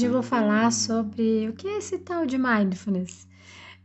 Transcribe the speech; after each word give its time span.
Hoje 0.00 0.06
eu 0.06 0.12
vou 0.14 0.22
falar 0.22 0.72
sobre 0.72 1.46
o 1.50 1.52
que 1.52 1.68
é 1.68 1.76
esse 1.76 1.98
tal 1.98 2.24
de 2.24 2.38
mindfulness. 2.38 3.28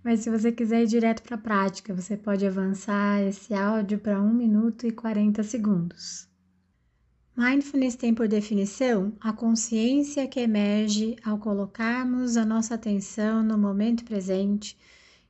Mas 0.02 0.22
se 0.22 0.30
você 0.30 0.50
quiser 0.50 0.84
ir 0.84 0.88
direto 0.88 1.22
para 1.22 1.36
a 1.36 1.38
prática, 1.38 1.94
você 1.94 2.16
pode 2.16 2.48
avançar 2.48 3.22
esse 3.22 3.54
áudio 3.54 4.00
para 4.00 4.22
1 4.22 4.34
minuto 4.34 4.88
e 4.88 4.92
40 4.92 5.44
segundos. 5.44 6.26
Mindfulness 7.36 7.98
tem 7.98 8.14
por 8.14 8.30
definição 8.30 9.12
a 9.20 9.34
consciência 9.34 10.26
que 10.26 10.40
emerge 10.40 11.18
ao 11.22 11.38
colocarmos 11.38 12.38
a 12.38 12.46
nossa 12.46 12.76
atenção 12.76 13.44
no 13.44 13.58
momento 13.58 14.06
presente, 14.06 14.78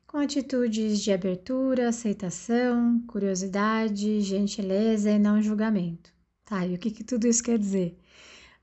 com 0.06 0.18
atitudes 0.18 1.00
de 1.00 1.10
abertura, 1.10 1.88
aceitação, 1.88 3.00
curiosidade, 3.08 4.20
gentileza 4.20 5.10
e 5.10 5.18
não 5.18 5.42
julgamento. 5.42 6.14
Tá, 6.44 6.64
e 6.64 6.76
o 6.76 6.78
que, 6.78 6.92
que 6.92 7.02
tudo 7.02 7.26
isso 7.26 7.42
quer 7.42 7.58
dizer? 7.58 7.98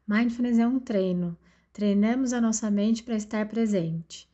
Mindfulness 0.08 0.58
é 0.58 0.66
um 0.66 0.80
treino 0.80 1.38
Treinamos 1.74 2.34
a 2.34 2.40
nossa 2.40 2.70
mente 2.70 3.02
para 3.02 3.16
estar 3.16 3.48
presente. 3.48 4.30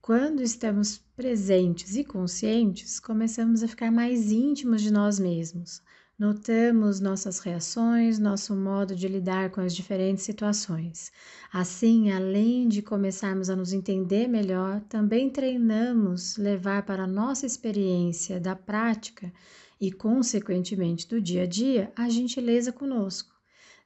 Quando 0.00 0.42
estamos 0.42 0.96
presentes 1.14 1.96
e 1.96 2.02
conscientes, 2.02 2.98
começamos 2.98 3.62
a 3.62 3.68
ficar 3.68 3.92
mais 3.92 4.32
íntimos 4.32 4.80
de 4.80 4.90
nós 4.90 5.18
mesmos. 5.18 5.82
Notamos 6.18 6.98
nossas 6.98 7.40
reações, 7.40 8.18
nosso 8.18 8.56
modo 8.56 8.96
de 8.96 9.06
lidar 9.06 9.50
com 9.50 9.60
as 9.60 9.76
diferentes 9.76 10.24
situações. 10.24 11.12
Assim, 11.52 12.10
além 12.10 12.66
de 12.68 12.80
começarmos 12.80 13.50
a 13.50 13.54
nos 13.54 13.74
entender 13.74 14.26
melhor, 14.26 14.80
também 14.88 15.28
treinamos 15.28 16.38
levar 16.38 16.86
para 16.86 17.04
a 17.04 17.06
nossa 17.06 17.44
experiência 17.44 18.40
da 18.40 18.56
prática 18.56 19.30
e, 19.78 19.92
consequentemente, 19.92 21.06
do 21.06 21.20
dia 21.20 21.42
a 21.42 21.46
dia, 21.46 21.92
a 21.94 22.08
gentileza 22.08 22.72
conosco. 22.72 23.35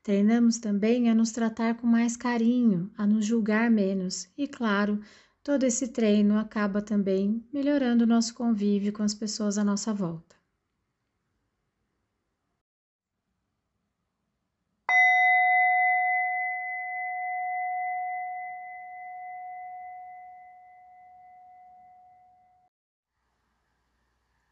Treinamos 0.03 0.59
também 0.59 1.09
a 1.09 1.15
nos 1.15 1.33
tratar 1.33 1.75
com 1.77 1.87
mais 1.87 2.15
carinho, 2.17 2.91
a 2.99 3.07
nos 3.07 3.25
julgar 3.25 3.71
menos 3.71 4.29
e, 4.37 4.47
claro, 4.47 5.01
todo 5.43 5.65
esse 5.65 5.89
treino 5.89 6.39
acaba 6.39 6.83
também 6.83 7.43
melhorando 7.53 8.05
o 8.05 8.07
nosso 8.07 8.35
convívio 8.35 8.93
com 8.93 9.03
as 9.03 9.15
pessoas 9.15 9.57
à 9.57 9.65
nossa 9.65 9.95
volta. 9.95 10.37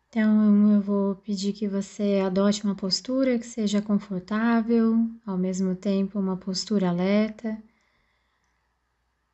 Então 0.09 0.73
eu 0.75 0.81
vou 0.81 1.18
pedir 1.29 1.53
que 1.53 1.69
você 1.69 2.23
adote 2.25 2.65
uma 2.65 2.75
postura 2.75 3.39
que 3.39 3.45
seja 3.45 3.83
confortável, 3.83 4.97
ao 5.27 5.37
mesmo 5.37 5.77
tempo 5.77 6.19
uma 6.19 6.39
postura 6.39 6.89
alerta, 6.89 7.63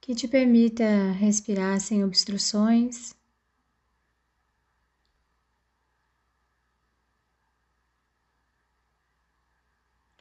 que 0.01 0.13
te 0.13 0.27
permita 0.27 1.13
respirar 1.13 1.81
sem 1.81 2.03
obstruções. 2.03 3.15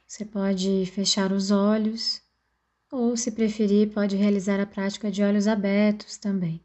Você 0.06 0.24
pode 0.24 0.86
fechar 0.94 1.32
os 1.32 1.50
olhos 1.50 2.22
ou, 2.88 3.16
se 3.16 3.32
preferir, 3.32 3.92
pode 3.92 4.14
realizar 4.14 4.60
a 4.60 4.66
prática 4.66 5.10
de 5.10 5.24
olhos 5.24 5.48
abertos 5.48 6.18
também. 6.18 6.64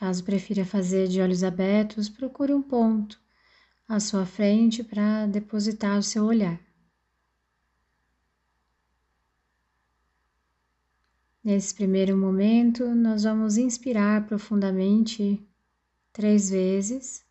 Caso 0.00 0.24
prefira 0.24 0.64
fazer 0.64 1.08
de 1.08 1.20
olhos 1.20 1.44
abertos, 1.44 2.08
procure 2.08 2.54
um 2.54 2.62
ponto 2.62 3.20
à 3.86 4.00
sua 4.00 4.24
frente 4.24 4.82
para 4.82 5.26
depositar 5.26 5.98
o 5.98 6.02
seu 6.02 6.24
olhar. 6.24 6.58
Nesse 11.44 11.74
primeiro 11.74 12.16
momento, 12.16 12.86
nós 12.94 13.24
vamos 13.24 13.58
inspirar 13.58 14.26
profundamente 14.26 15.38
três 16.14 16.48
vezes, 16.48 17.22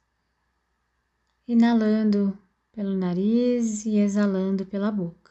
inalando 1.48 2.38
pelo 2.72 2.96
nariz 2.96 3.84
e 3.84 3.98
exalando 3.98 4.64
pela 4.64 4.92
boca. 4.92 5.29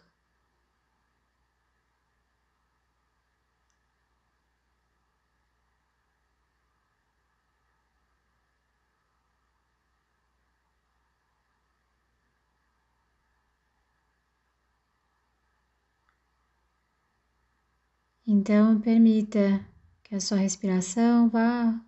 Então, 18.30 18.78
permita 18.78 19.66
que 20.04 20.14
a 20.14 20.20
sua 20.20 20.36
respiração 20.36 21.30
vá 21.30 21.82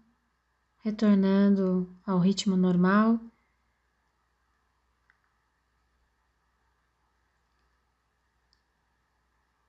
retornando 0.78 1.86
ao 2.02 2.18
ritmo 2.18 2.56
normal. 2.56 3.20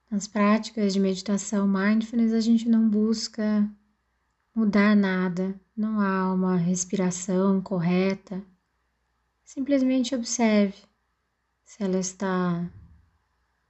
Nas 0.10 0.30
práticas 0.30 0.94
de 0.94 1.00
meditação 1.02 1.68
mindfulness, 1.68 2.32
a 2.32 2.40
gente 2.40 2.70
não 2.70 2.90
busca 2.90 3.70
mudar 4.56 4.96
nada, 4.96 5.60
não 5.76 6.00
há 6.00 6.34
uma 6.34 6.56
respiração 6.56 7.62
correta. 7.62 8.42
Simplesmente 9.44 10.16
observe 10.16 10.78
se 11.66 11.84
ela 11.84 12.00
está 12.00 12.72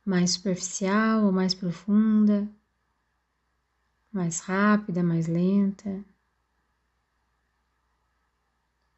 mais 0.05 0.33
superficial 0.33 1.25
ou 1.25 1.31
mais 1.31 1.55
profunda 1.55 2.47
mais 4.11 4.39
rápida, 4.39 5.01
mais 5.03 5.27
lenta. 5.27 6.03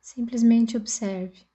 Simplesmente 0.01 0.75
observe. 0.75 1.47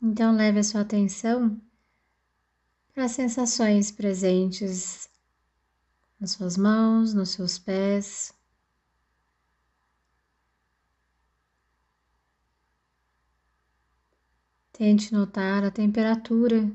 Então, 0.00 0.34
leve 0.34 0.58
a 0.58 0.64
sua 0.64 0.80
atenção 0.80 1.60
para 2.92 3.04
as 3.04 3.12
sensações 3.12 3.90
presentes 3.90 5.08
nas 6.20 6.32
suas 6.32 6.56
mãos, 6.56 7.14
nos 7.14 7.30
seus 7.30 7.58
pés. 7.58 8.34
Tente 14.72 15.12
notar 15.12 15.64
a 15.64 15.70
temperatura 15.70 16.70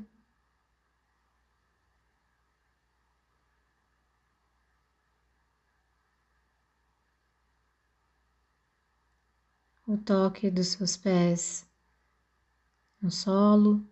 o 9.86 9.96
toque 9.96 10.50
dos 10.50 10.68
seus 10.68 10.96
pés 10.96 11.66
no 13.02 13.10
solo. 13.10 13.84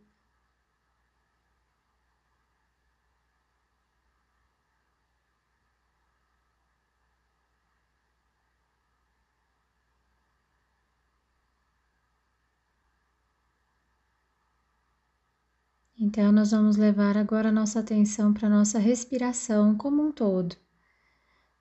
Então, 16.06 16.30
nós 16.30 16.52
vamos 16.52 16.76
levar 16.76 17.16
agora 17.16 17.50
nossa 17.50 17.80
atenção 17.80 18.32
para 18.32 18.46
a 18.46 18.50
nossa 18.50 18.78
respiração 18.78 19.76
como 19.76 20.00
um 20.06 20.12
todo, 20.12 20.54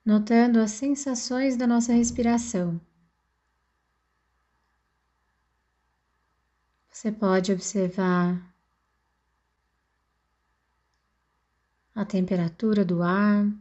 notando 0.05 0.59
as 0.59 0.69
sensações 0.69 1.57
da 1.57 1.65
nossa 1.65 1.93
respiração. 1.93 2.79
Você 6.91 7.11
pode 7.11 7.51
observar 7.51 8.39
a 11.95 12.05
temperatura 12.05 12.85
do 12.85 13.01
ar. 13.01 13.51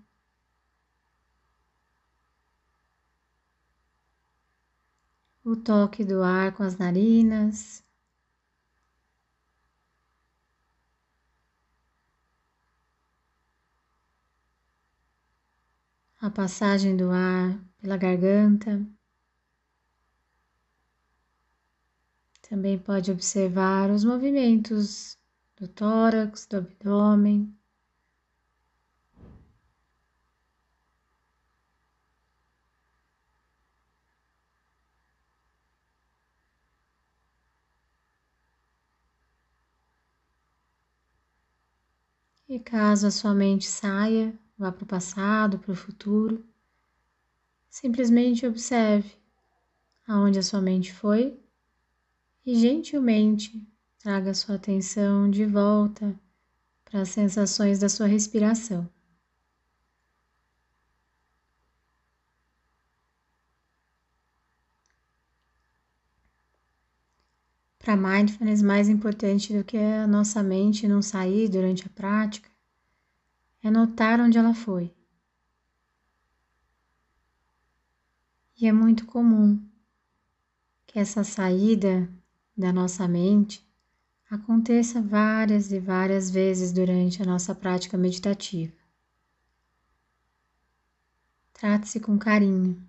o 5.45 5.55
toque 5.57 6.03
do 6.05 6.23
ar 6.23 6.53
com 6.55 6.63
as 6.63 6.79
narinas. 6.79 7.84
A 16.25 16.31
passagem 16.31 16.97
do 16.97 17.11
ar 17.11 17.63
pela 17.83 17.99
garganta. 17.99 18.83
Também 22.49 22.79
pode 22.79 23.13
observar 23.13 23.91
os 23.91 24.05
movimentos 24.05 25.19
do 25.55 25.69
tórax, 25.69 26.47
do 26.47 26.57
abdômen. 26.57 27.55
E 42.49 42.59
caso 42.59 43.09
a 43.09 43.11
sua 43.11 43.35
mente 43.35 43.67
saia, 43.67 44.33
vá 44.57 44.71
para 44.73 44.85
o 44.85 44.87
passado, 44.87 45.59
para 45.59 45.73
o 45.73 45.77
futuro, 45.77 46.45
simplesmente 47.69 48.47
observe 48.47 49.11
aonde 50.07 50.39
a 50.39 50.43
sua 50.43 50.61
mente 50.61 50.93
foi 50.93 51.39
e 52.47 52.55
gentilmente 52.55 53.67
traga 53.99 54.35
sua 54.35 54.57
atenção 54.57 55.31
de 55.31 55.45
volta 55.45 56.15
para 56.85 57.01
as 57.01 57.09
sensações 57.09 57.81
da 57.81 57.89
sua 57.89 58.07
respiração. 58.07 58.89
Para 67.79 67.97
mindfulness, 67.97 68.63
mais 68.63 68.89
importante 68.89 69.53
do 69.53 69.63
que 69.63 69.77
a 69.77 70.07
nossa 70.07 70.43
mente 70.43 70.89
não 70.89 71.03
sair 71.03 71.49
durante 71.49 71.87
a 71.87 71.91
prática 71.91 72.54
é 73.65 73.71
notar 73.71 74.21
onde 74.21 74.37
ela 74.37 74.53
foi. 74.53 74.95
E 78.61 78.67
é 78.67 78.73
muito 78.73 79.07
comum 79.07 79.59
que 80.87 80.99
essa 80.99 81.25
saída 81.25 82.09
da 82.55 82.71
nossa 82.71 83.09
mente 83.09 83.67
aconteça 84.31 85.01
várias 85.01 85.73
e 85.73 85.81
várias 85.81 86.31
vezes 86.31 86.73
durante 86.73 87.23
a 87.23 87.25
nossa 87.25 87.55
prática 87.55 87.97
meditativa. 87.97 88.77
Trate-se 91.55 92.01
com 92.01 92.19
carinho. 92.19 92.87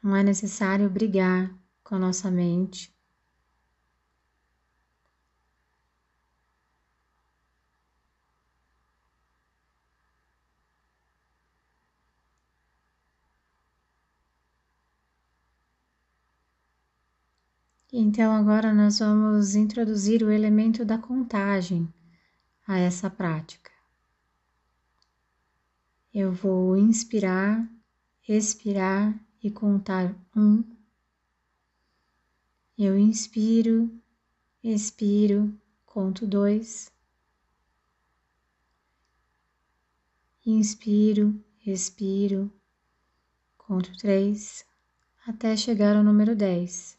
Não 0.00 0.14
é 0.14 0.22
necessário 0.22 0.88
brigar 0.88 1.52
com 1.82 1.96
a 1.96 1.98
nossa 1.98 2.30
mente. 2.30 2.96
Então, 17.90 18.32
agora 18.32 18.74
nós 18.74 18.98
vamos 18.98 19.54
introduzir 19.54 20.22
o 20.22 20.30
elemento 20.30 20.84
da 20.84 20.98
contagem 20.98 21.88
a 22.66 22.78
essa 22.78 23.08
prática. 23.08 23.70
Eu 26.12 26.30
vou 26.30 26.76
inspirar, 26.76 27.66
expirar 28.28 29.18
e 29.42 29.50
contar 29.50 30.14
um. 30.36 30.62
Eu 32.76 32.98
inspiro, 32.98 33.90
expiro, 34.62 35.58
conto 35.86 36.26
dois. 36.26 36.92
Inspiro, 40.44 41.42
expiro, 41.64 42.52
conto 43.56 43.96
três, 43.96 44.62
até 45.26 45.56
chegar 45.56 45.96
ao 45.96 46.04
número 46.04 46.36
dez. 46.36 46.97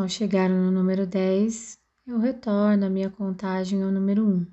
Ao 0.00 0.08
chegar 0.08 0.48
no 0.48 0.70
número 0.70 1.06
10, 1.06 1.78
eu 2.06 2.18
retorno 2.18 2.86
a 2.86 2.88
minha 2.88 3.10
contagem 3.10 3.82
ao 3.82 3.90
número 3.90 4.26
1. 4.26 4.46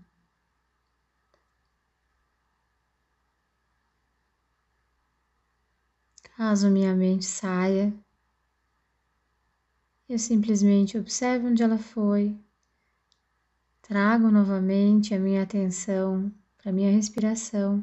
Caso 6.36 6.70
minha 6.70 6.94
mente 6.94 7.24
saia, 7.24 7.94
eu 10.10 10.20
simplesmente 10.20 10.98
observo 10.98 11.48
onde 11.48 11.64
ela 11.64 11.78
foi, 11.78 12.38
trago 13.82 14.30
novamente 14.30 15.14
a 15.14 15.20
minha 15.20 15.44
atenção 15.44 16.30
para 16.58 16.72
a 16.72 16.74
minha 16.74 16.92
respiração 16.92 17.82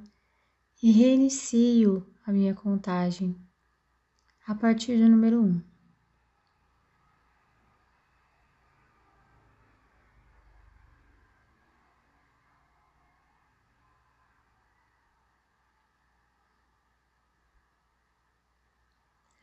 e 0.83 0.93
reinicio 0.93 2.07
a 2.27 2.31
minha 2.31 2.55
contagem 2.55 3.35
a 4.47 4.55
partir 4.55 4.99
do 4.99 5.09
número 5.09 5.43
1. 5.43 5.74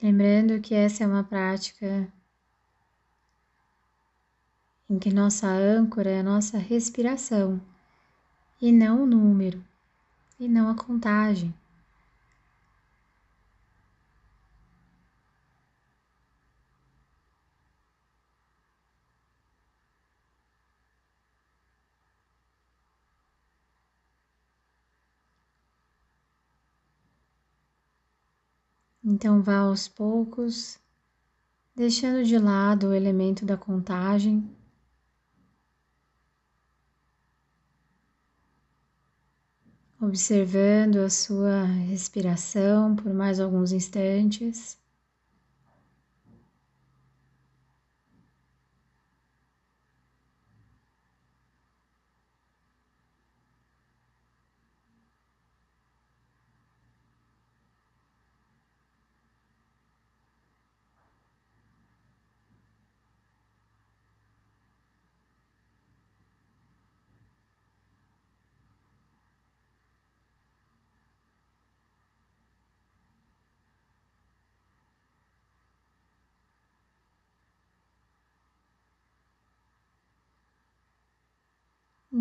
Lembrando 0.01 0.59
que 0.59 0.73
essa 0.73 1.03
é 1.03 1.07
uma 1.07 1.23
prática 1.23 2.11
em 4.89 4.97
que 4.97 5.13
nossa 5.13 5.47
âncora 5.47 6.09
é 6.09 6.19
a 6.19 6.23
nossa 6.23 6.57
respiração 6.57 7.61
e 8.59 8.71
não 8.71 9.03
o 9.03 9.05
número, 9.05 9.63
e 10.39 10.47
não 10.47 10.69
a 10.69 10.75
contagem. 10.75 11.53
Então 29.11 29.41
vá 29.41 29.57
aos 29.57 29.89
poucos, 29.89 30.79
deixando 31.75 32.23
de 32.23 32.37
lado 32.37 32.87
o 32.87 32.93
elemento 32.93 33.45
da 33.45 33.57
contagem. 33.57 34.49
Observando 39.99 40.99
a 40.99 41.09
sua 41.09 41.63
respiração 41.65 42.95
por 42.95 43.13
mais 43.13 43.41
alguns 43.41 43.73
instantes. 43.73 44.80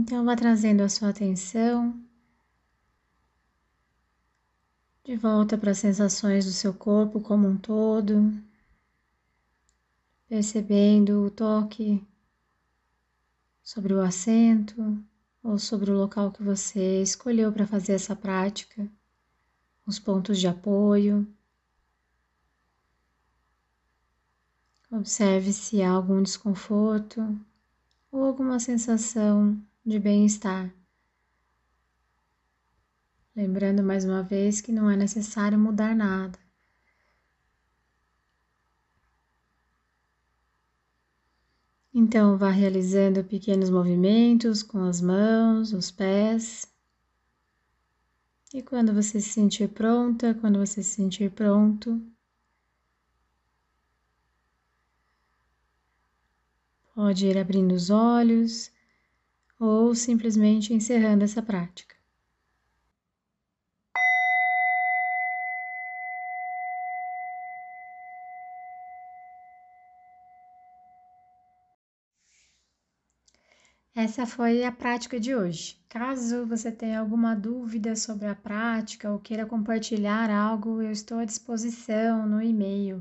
Então, 0.00 0.25
vá 0.25 0.35
trazendo 0.35 0.83
a 0.83 0.88
sua 0.88 1.11
atenção 1.11 1.95
de 5.04 5.14
volta 5.14 5.59
para 5.59 5.73
as 5.73 5.78
sensações 5.78 6.47
do 6.47 6.52
seu 6.52 6.73
corpo 6.73 7.21
como 7.21 7.47
um 7.47 7.59
todo, 7.59 8.33
percebendo 10.26 11.26
o 11.26 11.30
toque 11.30 12.02
sobre 13.62 13.92
o 13.92 14.00
assento 14.00 15.04
ou 15.42 15.59
sobre 15.59 15.90
o 15.90 15.99
local 15.99 16.33
que 16.33 16.42
você 16.42 17.02
escolheu 17.02 17.52
para 17.52 17.66
fazer 17.66 17.92
essa 17.92 18.16
prática, 18.16 18.90
os 19.87 19.99
pontos 19.99 20.40
de 20.40 20.49
apoio. 20.49 21.28
Observe 24.90 25.52
se 25.52 25.83
há 25.83 25.90
algum 25.90 26.23
desconforto 26.23 27.38
ou 28.11 28.25
alguma 28.25 28.59
sensação 28.59 29.62
de 29.84 29.99
bem-estar. 29.99 30.72
Lembrando 33.34 33.82
mais 33.82 34.04
uma 34.04 34.22
vez 34.22 34.60
que 34.60 34.70
não 34.72 34.90
é 34.90 34.96
necessário 34.96 35.58
mudar 35.58 35.96
nada. 35.96 36.38
Então, 41.92 42.37
vá 42.37 42.50
realizando 42.50 43.25
pequenos 43.25 43.70
movimentos 43.70 44.62
com 44.62 44.84
as 44.84 45.00
mãos, 45.00 45.72
os 45.72 45.90
pés. 45.90 46.66
E 48.52 48.62
quando 48.62 48.92
você 48.92 49.20
se 49.20 49.30
sentir 49.30 49.68
pronta, 49.68 50.34
quando 50.34 50.58
você 50.58 50.82
se 50.82 50.90
sentir 50.90 51.30
pronto, 51.30 52.00
pode 56.94 57.26
ir 57.26 57.38
abrindo 57.38 57.75
os 57.75 57.90
olhos 57.90 58.70
ou 59.61 59.95
simplesmente 59.95 60.75
encerrando 60.75 61.23
essa 61.23 61.40
prática. 61.43 61.95
Essa 73.95 74.26
foi 74.26 74.64
a 74.64 74.73
prática 74.73 75.21
de 75.21 75.33
hoje. 75.35 75.76
Caso 75.88 76.45
você 76.47 76.73
tenha 76.73 76.99
alguma 76.99 77.37
dúvida 77.37 77.95
sobre 77.95 78.26
a 78.26 78.35
prática 78.35 79.09
ou 79.12 79.21
queira 79.21 79.47
compartilhar 79.47 80.29
algo, 80.29 80.83
eu 80.83 80.90
estou 80.90 81.19
à 81.19 81.25
disposição 81.25 82.26
no 82.26 82.43
e-mail 82.43 83.00